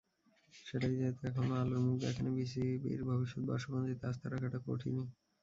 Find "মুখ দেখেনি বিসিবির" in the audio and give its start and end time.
1.85-3.01